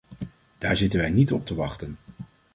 [0.57, 1.97] Daar zitten wij niet op te wachten.